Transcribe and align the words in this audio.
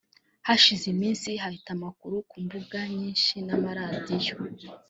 Hashize 0.47 0.85
iminsi 0.93 1.29
hahita 1.43 1.69
amakuru 1.77 2.15
ku 2.29 2.35
mbuga 2.45 2.79
nyinsi 2.97 3.35
n’amaradiyo 3.47 4.35